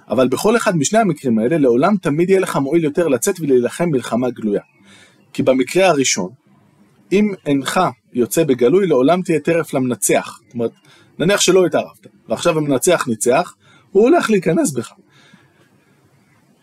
[0.09, 4.29] אבל בכל אחד משני המקרים האלה, לעולם תמיד יהיה לך מועיל יותר לצאת ולהילחם מלחמה
[4.29, 4.61] גלויה.
[5.33, 6.29] כי במקרה הראשון,
[7.11, 7.79] אם אינך
[8.13, 10.39] יוצא בגלוי, לעולם תהיה טרף למנצח.
[10.45, 10.71] זאת אומרת,
[11.19, 13.55] נניח שלא התערבת, ועכשיו המנצח ניצח,
[13.91, 14.91] הוא הולך להיכנס בך.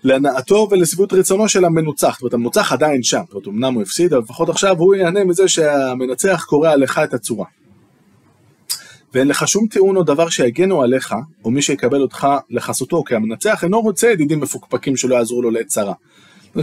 [0.05, 4.13] להנאתו ולשביעות רצונו של המנוצח, זאת אומרת המנוצח עדיין שם, זאת אומרת אמנם הוא הפסיד,
[4.13, 7.47] אבל לפחות עכשיו הוא ייהנה מזה שהמנצח קורע לך את הצורה.
[9.15, 11.15] ואין לך שום טיעון או דבר שיגנו עליך,
[11.45, 15.67] או מי שיקבל אותך לחסותו, כי המנצח אינו רוצה ידידים מפוקפקים שלא יעזרו לו לעת
[15.67, 15.95] צרה.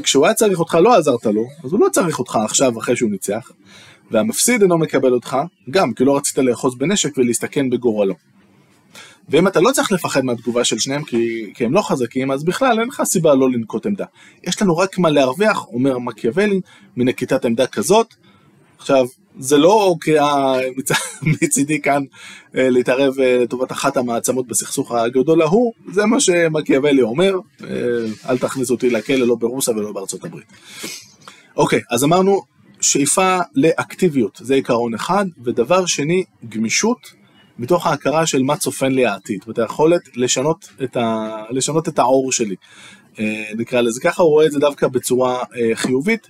[0.03, 3.11] כשהוא היה צריך אותך לא עזרת לו, אז הוא לא צריך אותך עכשיו אחרי שהוא
[3.11, 3.51] ניצח,
[4.11, 5.37] והמפסיד אינו מקבל אותך,
[5.69, 8.13] גם כי לא רצית לאחוז בנשק ולהסתכן בגורלו.
[9.31, 12.79] ואם אתה לא צריך לפחד מהתגובה של שניהם כי, כי הם לא חזקים, אז בכלל
[12.79, 14.05] אין לך סיבה לא לנקוט עמדה.
[14.43, 16.61] יש לנו רק מה להרוויח, אומר מקיאוולי,
[16.97, 18.13] מנקיטת עמדה כזאת.
[18.77, 19.05] עכשיו,
[19.39, 20.57] זה לא קריאה
[21.41, 22.03] מצידי כאן
[22.55, 27.67] אה, להתערב אה, לטובת אחת המעצמות בסכסוך הגדול ההוא, זה מה שמקיאוולי אומר, אה,
[28.29, 30.45] אל תכניס אותי לכלא לא ברוסיה ולא בארצות הברית.
[31.57, 32.41] אוקיי, אז אמרנו
[32.81, 37.20] שאיפה לאקטיביות, זה עיקרון אחד, ודבר שני, גמישות
[37.61, 41.43] מתוך ההכרה של מה צופן לי העתיד, ואת היכולת לשנות את, ה...
[41.49, 42.55] לשנות את העור שלי,
[43.19, 46.27] אה, נקרא לזה ככה, הוא רואה את זה דווקא בצורה אה, חיובית,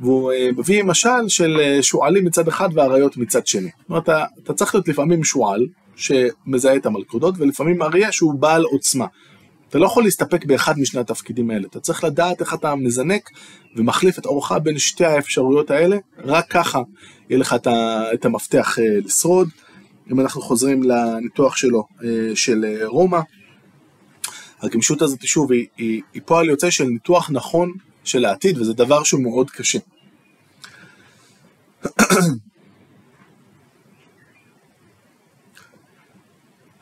[0.00, 3.70] והוא אה, מביא משל של שועלים מצד אחד ואריות מצד שני.
[3.80, 8.62] זאת אומרת, אתה, אתה צריך להיות לפעמים שועל שמזהה את המלכודות, ולפעמים אריה שהוא בעל
[8.62, 9.06] עוצמה.
[9.68, 13.30] אתה לא יכול להסתפק באחד משני התפקידים האלה, אתה צריך לדעת איך אתה מזנק
[13.76, 16.80] ומחליף את אורך בין שתי האפשרויות האלה, רק ככה
[17.30, 17.56] יהיה לך
[18.14, 19.48] את המפתח לשרוד.
[20.10, 23.20] אם אנחנו חוזרים לניתוח שלו, אה, של אה, רומא,
[24.62, 27.72] הגמישות הזאת, שוב, היא, היא, היא פועל יוצא של ניתוח נכון
[28.04, 29.78] של העתיד, וזה דבר שהוא מאוד קשה.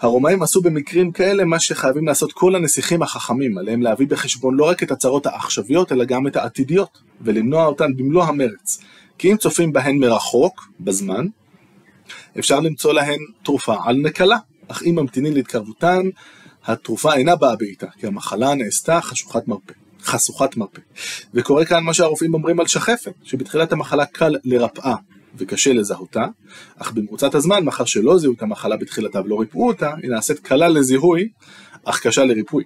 [0.00, 4.82] הרומאים עשו במקרים כאלה מה שחייבים לעשות כל הנסיכים החכמים, עליהם להביא בחשבון לא רק
[4.82, 8.78] את הצרות העכשוויות, אלא גם את העתידיות, ולמנוע אותן במלוא המרץ.
[9.18, 11.26] כי אם צופים בהן מרחוק, בזמן,
[12.38, 14.36] אפשר למצוא להן תרופה על נקלה,
[14.68, 16.02] אך אם ממתינים להתקרבותן,
[16.64, 19.72] התרופה אינה באה בעיטה, כי המחלה נעשתה חשוכת מרפא.
[20.02, 20.80] חשוכת מרפא.
[21.34, 24.94] וקורה כאן מה שהרופאים אומרים על שחפת, שבתחילת המחלה קל לרפאה,
[25.36, 26.26] וקשה לזהותה,
[26.78, 30.68] אך במרוצת הזמן, מאחר שלא זיהו את המחלה בתחילתה ולא ריפאו אותה, היא נעשית קלה
[30.68, 31.28] לזיהוי,
[31.84, 32.64] אך קשה לריפוי.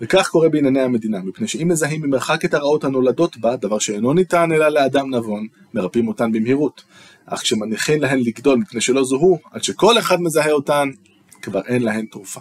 [0.00, 4.52] וכך קורה בענייני המדינה, מפני שאם מזהים ממרחק את הרעות הנולדות בה, דבר שאינו ניתן
[4.52, 6.82] אלא לאדם נבון, מרפאים אותן במהירות.
[7.26, 10.88] אך כשמניחים להן לגדול מפני שלא זוהו, עד שכל אחד מזהה אותן,
[11.42, 12.40] כבר אין להן תרופה.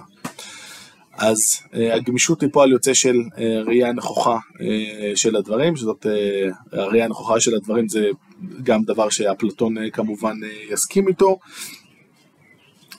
[1.17, 4.61] אז uh, הגמישות היא פועל יוצא של uh, ראייה נכוחה uh,
[5.15, 8.09] של הדברים, שזאת uh, הראייה הנכוחה של הדברים זה
[8.63, 11.39] גם דבר שאפלטון uh, כמובן uh, יסכים איתו.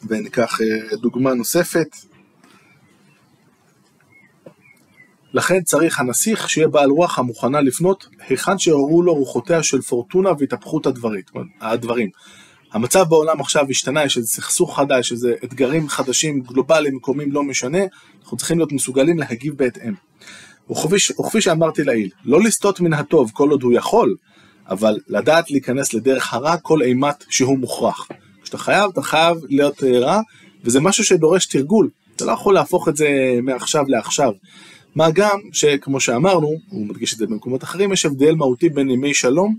[0.06, 1.88] וניקח uh, דוגמה נוספת.
[5.32, 10.86] לכן צריך הנסיך שיהיה בעל רוח המוכנה לפנות היכן שהורו לו רוחותיה של פורטונה והתהפכות
[11.60, 12.10] הדברים.
[12.72, 17.78] המצב בעולם עכשיו השתנה, יש איזה סכסוך חדש, איזה אתגרים חדשים, גלובליים, מקומיים, לא משנה,
[18.22, 19.94] אנחנו צריכים להיות מסוגלים להגיב בהתאם.
[20.70, 24.16] וכפי, וכפי שאמרתי לעיל, לא לסטות מן הטוב כל עוד הוא יכול,
[24.68, 28.08] אבל לדעת להיכנס לדרך הרע כל אימת שהוא מוכרח.
[28.42, 30.20] כשאתה חייב, אתה חייב להיות אה, רע,
[30.64, 31.90] וזה משהו שדורש תרגול.
[32.16, 34.32] אתה לא יכול להפוך את זה מעכשיו לעכשיו.
[34.94, 39.14] מה גם שכמו שאמרנו, הוא מדגיש את זה במקומות אחרים, יש הבדל מהותי בין ימי
[39.14, 39.56] שלום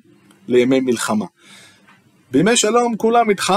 [0.48, 1.26] לימי מלחמה.
[2.32, 3.54] בימי שלום כולם איתך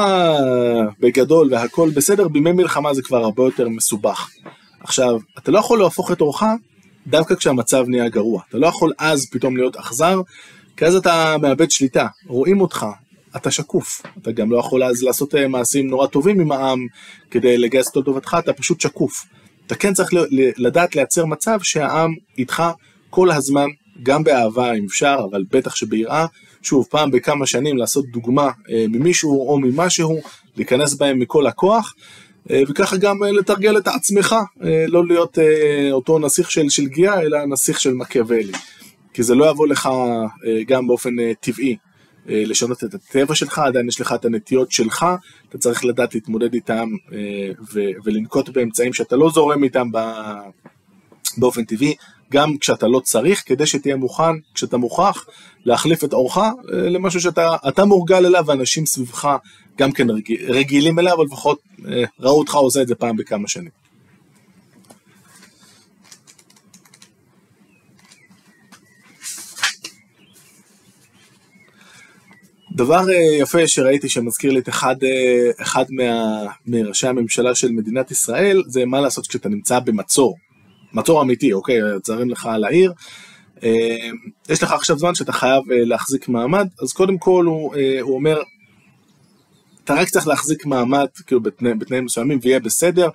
[1.00, 4.30] בגדול והכל בסדר, בימי מלחמה זה כבר הרבה יותר מסובך.
[4.80, 6.42] עכשיו, אתה לא יכול להפוך את אורך
[7.06, 8.42] דווקא כשהמצב נהיה גרוע.
[8.48, 10.20] אתה לא יכול אז פתאום להיות אכזר,
[10.76, 12.86] כי אז אתה מאבד שליטה, רואים אותך,
[13.36, 14.02] אתה שקוף.
[14.22, 16.86] אתה גם לא יכול אז לעשות אה, מעשים נורא טובים עם העם
[17.30, 19.26] כדי לגייס אותו לטובתך, אתה פשוט שקוף.
[19.66, 20.10] אתה כן צריך
[20.56, 22.62] לדעת לייצר מצב שהעם איתך
[23.10, 23.66] כל הזמן,
[24.02, 26.26] גם באהבה אם אפשר, אבל בטח שביראה,
[26.62, 30.20] שוב, פעם בכמה שנים לעשות דוגמה אה, ממישהו או ממשהו,
[30.56, 31.94] להיכנס בהם מכל הכוח,
[32.50, 34.34] אה, וככה גם אה, לתרגל את עצמך,
[34.88, 35.38] לא להיות
[35.92, 38.52] אותו נסיך של שלגיה, אלא נסיך של מקיאוולי.
[39.14, 39.88] כי זה לא יבוא לך
[40.66, 41.76] גם באופן טבעי
[42.28, 45.06] לשנות את הטבע שלך, עדיין יש לך את הנטיות שלך,
[45.48, 46.88] אתה צריך לדעת להתמודד איתם
[48.04, 49.90] ולנקוט באמצעים שאתה לא זורם איתם
[51.38, 51.94] באופן טבעי,
[52.32, 55.26] גם כשאתה לא צריך, כדי שתהיה מוכן, כשאתה מוכרח,
[55.64, 59.36] להחליף את אורך אה, למשהו שאתה מורגל אליו ואנשים סביבך
[59.78, 61.58] גם כן רגיל, רגילים אליו, אבל לפחות
[61.88, 63.85] אה, ראו אותך עושה את זה פעם בכמה שנים.
[72.76, 74.96] דבר אה, יפה שראיתי שמזכיר לי את אחד,
[75.60, 80.36] אחד מה, מראשי הממשלה של מדינת ישראל, זה מה לעשות כשאתה נמצא במצור.
[80.92, 82.92] מצור אמיתי, אוקיי, צרים לך על העיר.
[83.62, 84.08] אה,
[84.48, 88.14] יש לך עכשיו זמן שאתה חייב אה, להחזיק מעמד, אז קודם כל הוא, אה, הוא
[88.14, 88.42] אומר,
[89.84, 93.08] אתה רק צריך להחזיק מעמד, כאילו בתנא, בתנאים מסוימים ויהיה בסדר.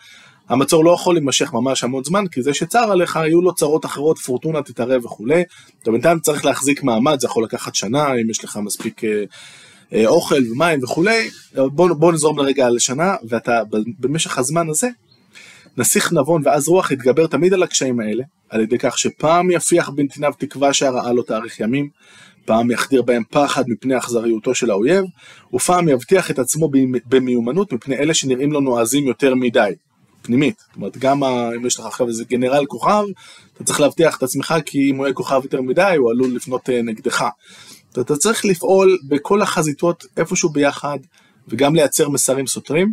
[0.51, 4.17] המצור לא יכול להימשך ממש המון זמן, כי זה שצר עליך, יהיו לו צרות אחרות,
[4.17, 5.43] פורטונה תתערב וכולי.
[5.83, 9.23] אתה בינתיים צריך להחזיק מעמד, זה יכול לקחת שנה, אם יש לך מספיק אה,
[9.93, 11.29] אה, אוכל ומים וכולי.
[11.55, 13.61] בוא, בוא נזרום לרגע על שנה, ואתה
[13.99, 14.89] במשך הזמן הזה,
[15.77, 20.33] נסיך נבון ואז רוח יתגבר תמיד על הקשיים האלה, על ידי כך שפעם יפיח בנתיניו
[20.37, 21.89] תקווה שהרעה לא תאריך ימים,
[22.45, 25.05] פעם יחדיר בהם פחד מפני אכזריותו של האויב,
[25.53, 26.69] ופעם יבטיח את עצמו
[27.05, 29.71] במיומנות מפני אלה שנראים לו נועזים יותר מדי.
[30.21, 33.03] פנימית, זאת אומרת גם אם יש לך עכשיו איזה גנרל כוכב,
[33.53, 36.69] אתה צריך להבטיח את עצמך כי אם הוא יהיה כוכב יותר מדי הוא עלול לפנות
[36.69, 37.25] אה, נגדך.
[37.91, 40.97] אתה צריך לפעול בכל החזיתות איפשהו ביחד
[41.47, 42.91] וגם לייצר מסרים סותרים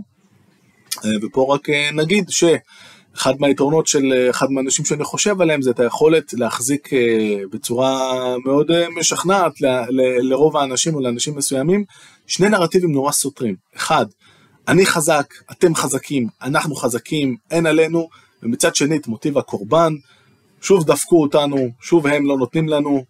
[1.05, 5.81] אה, ופה רק אה, נגיד שאחד מהיתרונות של אחד מהאנשים שאני חושב עליהם זה את
[5.81, 6.89] היכולת להחזיק
[7.53, 9.53] בצורה מאוד משכנעת
[10.21, 11.85] לרוב האנשים או לאנשים מסוימים
[12.27, 13.55] שני נרטיבים נורא סותרים.
[13.77, 14.07] אחד,
[14.69, 18.09] אני חזק, אתם חזקים, אנחנו חזקים, אין עלינו,
[18.43, 19.95] ומצד שני את מוטיב הקורבן,
[20.63, 23.05] שוב דפקו אותנו, שוב הם לא נותנים לנו.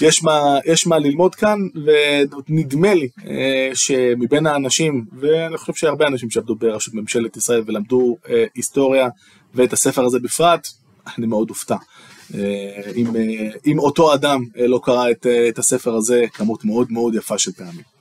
[0.00, 6.30] יש מה, יש מה ללמוד כאן, ונדמה לי אה, שמבין האנשים, ואני חושב שהרבה אנשים
[6.30, 9.08] שעבדו בראשות ממשלת ישראל ולמדו אה, היסטוריה
[9.54, 10.68] ואת הספר הזה בפרט,
[11.18, 11.76] אני מאוד אופתע.
[12.34, 12.40] אה,
[13.66, 17.95] אם, אותו אדם לא קרא את, את הספר הזה כמות מאוד מאוד יפה של פעמים.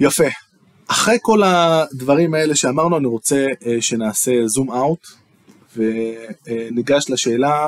[0.00, 0.24] יפה.
[0.88, 5.06] אחרי כל הדברים האלה שאמרנו, אני רוצה אה, שנעשה זום אאוט,
[5.76, 7.66] וניגש לשאלה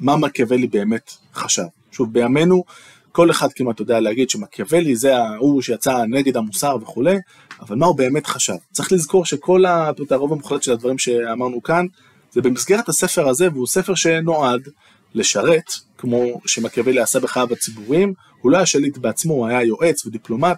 [0.00, 1.62] מה מקיאוולי באמת חשב.
[1.92, 2.64] שוב, בימינו
[3.12, 7.16] כל אחד כמעט יודע להגיד שמקיאוולי זה ההוא שיצא נגד המוסר וכולי,
[7.60, 8.54] אבל מה הוא באמת חשב?
[8.72, 9.64] צריך לזכור שכל
[10.10, 11.86] הרוב המוחלט של הדברים שאמרנו כאן,
[12.32, 14.68] זה במסגרת הספר הזה, והוא ספר שנועד
[15.14, 20.56] לשרת, כמו שמקיאוולי עשה בחייו הציבוריים, הוא לא היה שליט בעצמו, הוא היה יועץ ודיפלומט,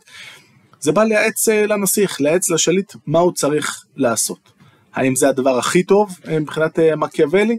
[0.80, 4.52] זה בא לייעץ אה, לנסיך, לייעץ לשליט מה הוא צריך לעשות.
[4.94, 7.58] האם זה הדבר הכי טוב אה, מבחינת אה, מקיאוולי?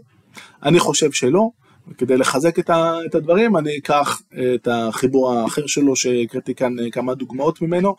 [0.64, 1.50] אני חושב שלא,
[1.98, 4.22] כדי לחזק את הדברים אני אקח
[4.56, 7.96] את החיבור האחר שלו שהקראתי כאן כמה דוגמאות ממנו,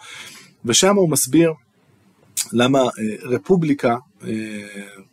[0.65, 1.53] ושם הוא מסביר
[2.53, 2.83] למה
[3.23, 3.97] רפובליקה,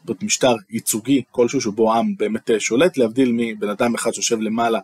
[0.08, 4.80] זאת משטר ייצוגי כלשהו שבו עם באמת שולט, להבדיל מבן אדם אחד שיושב למעלה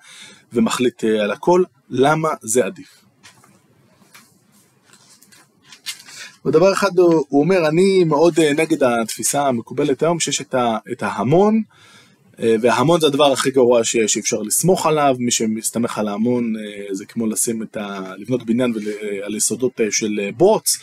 [0.53, 3.05] ומחליט על הכל, למה זה עדיף.
[6.45, 11.03] ודבר אחד הוא, אומר, אני מאוד אה, נגד התפיסה המקובלת היום, שיש את, ה, את
[11.03, 11.61] ההמון,
[12.39, 16.53] אה, וההמון זה הדבר הכי גרוע שיש, אי אפשר לסמוך עליו, מי שמסתמך על ההמון
[16.55, 18.13] אה, זה כמו לשים את ה...
[18.17, 18.73] לבנות בניין
[19.23, 20.77] על יסודות של בוץ,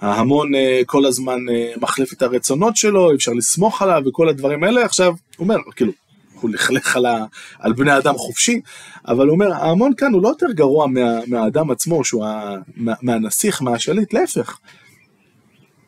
[0.00, 0.50] ההמון
[0.86, 1.38] כל הזמן
[1.80, 5.92] מחליף את הרצונות שלו, אי אפשר לסמוך עליו וכל הדברים האלה, עכשיו, הוא אומר, כאילו,
[6.40, 7.24] הוא לכלך על, ה,
[7.58, 8.60] על בני אדם חופשי,
[9.08, 12.92] אבל הוא אומר, ההמון כאן הוא לא יותר גרוע מה, מהאדם עצמו, שהוא ה, מה,
[13.02, 14.58] מהנסיך, מהשליט, להפך.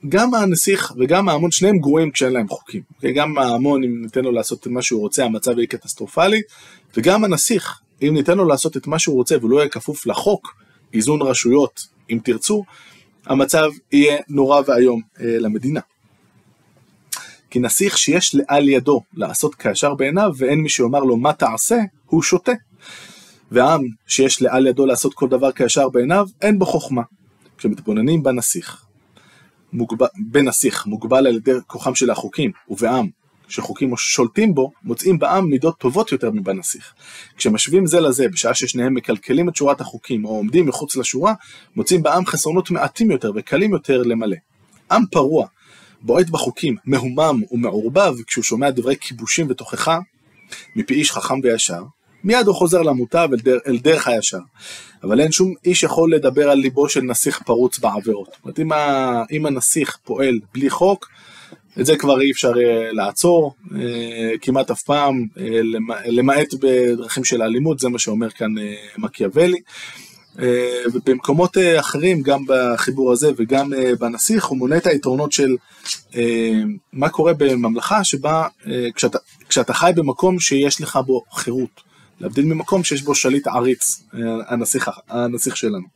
[0.08, 2.82] גם הנסיך וגם ההמון, שניהם גרועים כשאין להם חוקים.
[2.98, 3.08] Okay?
[3.14, 6.42] גם ההמון, אם ניתן לו לעשות מה שהוא רוצה, המצב יהיה קטסטרופלי,
[6.96, 10.54] וגם הנסיך, אם ניתן לו לעשות את מה שהוא רוצה והוא לא יהיה כפוף לחוק,
[10.94, 12.64] איזון רשויות, אם תרצו,
[13.26, 15.80] המצב יהיה נורא ואיום אה, למדינה.
[17.50, 22.22] כי נסיך שיש על ידו לעשות כישר בעיניו ואין מי שיאמר לו מה תעשה, הוא
[22.22, 22.52] שותה.
[23.50, 27.02] ועם שיש לעל ידו לעשות כל דבר כישר בעיניו, אין בו חוכמה.
[27.58, 28.84] כשמתבוננים בנסיך,
[30.30, 33.08] בנסיך מוגבל על ידי כוחם של החוקים, ובעם
[33.48, 36.94] שחוקים שולטים בו, מוצאים בעם מידות טובות יותר מבנסיך.
[37.36, 41.34] כשמשווים זה לזה, בשעה ששניהם מקלקלים את שורת החוקים או עומדים מחוץ לשורה,
[41.76, 44.36] מוצאים בעם חסרונות מעטים יותר וקלים יותר למלא.
[44.90, 45.46] עם פרוע,
[46.02, 49.98] בועט בחוקים, מהומם ומעורבב כשהוא שומע דברי כיבושים ותוכחה,
[50.76, 51.82] מפי איש חכם וישר,
[52.24, 54.38] מיד הוא חוזר למוטב אל, דר, אל דרך הישר.
[55.02, 58.28] אבל אין שום איש יכול לדבר על ליבו של נסיך פרוץ בעבירות.
[58.32, 61.08] זאת אומרת, אם, ה, אם הנסיך פועל בלי חוק,
[61.80, 65.60] את זה כבר אי אפשר אה, לעצור אה, כמעט אף פעם, אה,
[66.06, 68.54] למעט בדרכים של אלימות, זה מה שאומר כאן
[68.98, 69.58] מקיאוולי.
[70.92, 75.56] ובמקומות אחרים, גם בחיבור הזה וגם בנסיך, הוא מונה את היתרונות של
[76.92, 78.46] מה קורה בממלכה שבה
[78.94, 81.93] כשאתה, כשאתה חי במקום שיש לך בו חירות.
[82.20, 84.02] להבדיל ממקום שיש בו שליט עריץ,
[84.48, 85.86] הנסיך, הנסיך שלנו.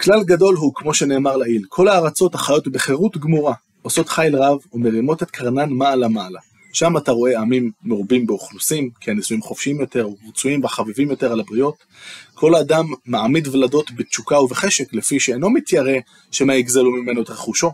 [0.00, 5.22] כלל גדול הוא, כמו שנאמר לעיל, כל הארצות החיות בחירות גמורה, עושות חיל רב ומרימות
[5.22, 6.40] את קרנן מעלה מעלה.
[6.72, 11.74] שם אתה רואה עמים מרובים באוכלוסין, כי הנישואים חופשיים יותר, ורצויים וחביבים יותר על הבריות.
[12.34, 15.98] כל האדם מעמיד ולדות בתשוקה ובחשק, לפי שאינו מתיירא
[16.30, 17.72] שמא יגזלו ממנו את רכושו.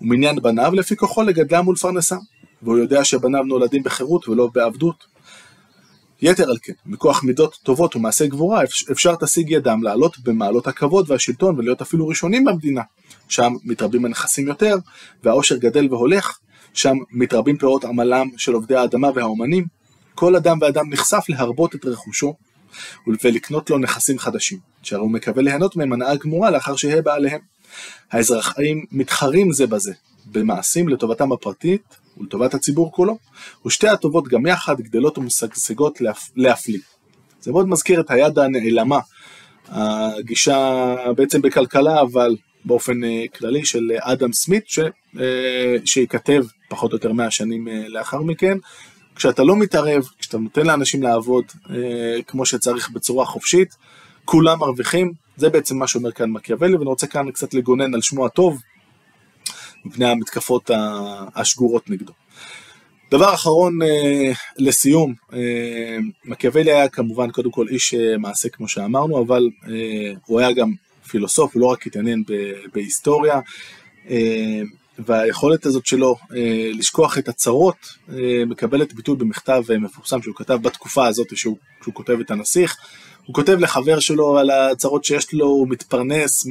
[0.00, 2.18] ומניין בניו לפי כוחו לגדלם ולפרנסם.
[2.64, 5.04] והוא יודע שבניו נולדים בחירות ולא בעבדות.
[6.22, 11.58] יתר על כן, מכוח מידות טובות ומעשי גבורה, אפשר תשיג ידם לעלות במעלות הכבוד והשלטון
[11.58, 12.82] ולהיות אפילו ראשונים במדינה.
[13.28, 14.76] שם מתרבים הנכסים יותר,
[15.22, 16.38] והעושר גדל והולך,
[16.74, 19.66] שם מתרבים פירות עמלם של עובדי האדמה והאומנים.
[20.14, 22.34] כל אדם ואדם נחשף להרבות את רכושו,
[23.24, 27.40] ולקנות לו נכסים חדשים, שהרי הוא מקווה ליהנות מהם הנאה גמורה לאחר שיהיה בעליהם.
[28.12, 29.92] האזרחים מתחרים זה בזה,
[30.26, 33.18] במעשים לטובתם הפרטית ולטובת הציבור כולו,
[33.66, 35.98] ושתי הטובות גם יחד גדלות ומשגשגות
[36.36, 36.78] להפליא.
[37.40, 38.98] זה מאוד מזכיר את היד הנעלמה,
[39.68, 44.78] הגישה בעצם בכלכלה, אבל באופן אה, כללי של אדם סמית, ש,
[45.20, 48.58] אה, שייכתב פחות או יותר 100 שנים אה, לאחר מכן.
[49.16, 51.44] כשאתה לא מתערב, כשאתה נותן לאנשים לעבוד
[52.26, 53.76] כמו שצריך בצורה חופשית,
[54.24, 58.26] כולם מרוויחים, זה בעצם מה שאומר כאן מקיאוולי, ואני רוצה כאן קצת לגונן על שמו
[58.26, 58.60] הטוב,
[59.84, 60.70] מפני המתקפות
[61.34, 62.12] השגורות נגדו.
[63.10, 69.22] דבר אחרון אה, לסיום, אה, מקיאוולי היה כמובן קודם כל איש אה, מעשה כמו שאמרנו,
[69.22, 69.48] אבל
[70.26, 70.72] הוא היה גם
[71.08, 72.24] פילוסוף, הוא לא רק התעניין
[72.74, 73.40] בהיסטוריה,
[74.98, 77.76] והיכולת הזאת שלו אה, לשכוח את הצרות
[78.12, 82.76] אה, מקבלת ביטוי במכתב אה, מפורסם שהוא כתב בתקופה הזאת שהוא, שהוא כותב את הנסיך.
[83.26, 86.46] הוא כותב לחבר שלו על הצרות שיש לו, הוא מתפרנס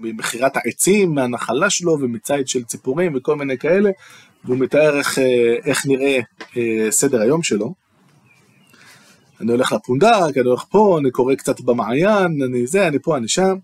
[0.00, 3.90] ממכירת העצים, מהנחלה שלו ומציד של ציפורים וכל מיני כאלה,
[4.44, 5.18] והוא מתאר איך,
[5.64, 6.18] איך נראה
[6.90, 7.74] סדר היום שלו.
[9.40, 13.28] אני הולך לפונדק, אני הולך פה, אני קורא קצת במעיין, אני זה, אני פה, אני
[13.28, 13.56] שם.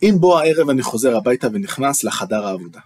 [0.00, 2.80] עם בוא הערב אני חוזר הביתה ונכנס לחדר העבודה.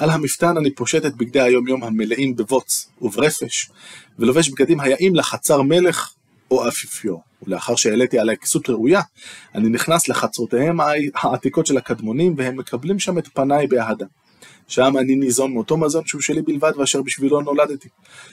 [0.00, 3.70] על המפתן אני פושט את בגדי היום יום המלאים בבוץ וברפש,
[4.18, 6.12] ולובש בגדים היאים לחצר מלך
[6.50, 7.22] או אפיפיור.
[7.42, 9.00] ולאחר שהעליתי עלי כסות ראויה,
[9.54, 10.78] אני נכנס לחצרותיהם
[11.14, 14.06] העתיקות של הקדמונים, והם מקבלים שם את פניי באהדה.
[14.68, 17.88] שם אני ניזון מאותו מזון שהוא שלי בלבד ואשר בשבילו נולדתי.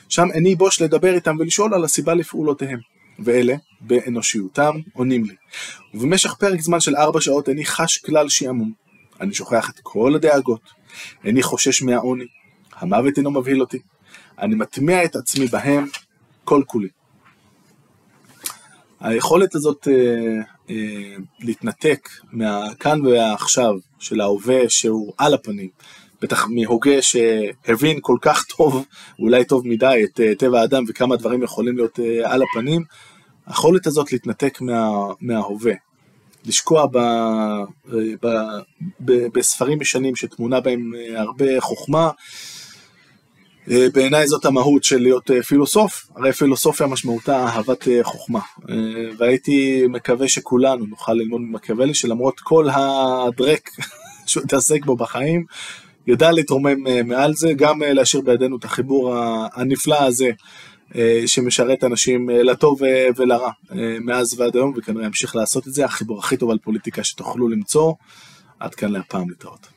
[0.10, 2.80] שם איני בוש לדבר איתם ולשאול על הסיבה לפעולותיהם.
[3.20, 5.36] ואלה, באנושיותם, עונים לי.
[5.94, 8.72] ובמשך פרק זמן של ארבע שעות איני חש כלל שעמום.
[9.22, 10.77] אני שוכח את כל הדאגות.
[11.26, 12.26] איני חושש מהעוני.
[12.76, 13.80] המוות אינו מבהיל אותי.
[14.40, 15.86] אני מטמיע את עצמי בהם
[16.44, 16.88] כל כולי.
[19.00, 25.70] היכולת הזאת אה, אה, להתנתק מהכאן והעכשיו של ההווה שהוא על הפנים,
[26.22, 28.86] בטח מהוגה שהבין כל כך טוב,
[29.20, 32.84] אולי טוב מדי, את אה, טבע האדם וכמה דברים יכולים להיות אה, על הפנים,
[33.48, 34.90] היכולת הזאת להתנתק מה,
[35.22, 35.74] מההווה,
[36.46, 37.64] לשקוע ב, אה,
[38.22, 38.28] ב,
[39.00, 42.10] ב, בספרים ישנים שתמונה בהם אה, הרבה חוכמה,
[43.72, 48.40] אה, בעיניי זאת המהות של להיות פילוסוף, הרי פילוסופיה משמעותה אהבת אה, חוכמה,
[49.18, 53.70] והייתי מקווה שכולנו נוכל ללמוד ממקיאוולי שלמרות כל הדרק
[54.28, 55.46] שהוא התעסק בו בחיים,
[56.08, 59.16] ידע להתרומם מעל זה, גם להשאיר בידינו את החיבור
[59.54, 60.32] הנפלא הזה
[61.26, 62.82] שמשרת אנשים לטוב
[63.16, 63.52] ולרע
[64.02, 67.94] מאז ועד היום, וכנראה ימשיך לעשות את זה, החיבור הכי טוב על פוליטיקה שתוכלו למצוא.
[68.60, 69.68] עד כאן להפעם להתראות.